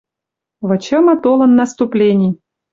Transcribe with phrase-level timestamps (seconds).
[0.69, 2.29] Вычымы толын наступлени—